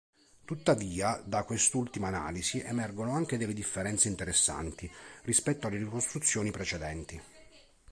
Tuttavia 0.45 1.21
da 1.23 1.43
quest'ultima 1.43 2.07
analisi 2.07 2.59
emergono 2.59 3.11
anche 3.11 3.37
delle 3.37 3.53
differenze 3.53 4.07
interessanti, 4.07 4.91
rispetto 5.25 5.67
alle 5.67 5.77
ricostruzioni 5.77 6.49
precedenti. 6.49 7.21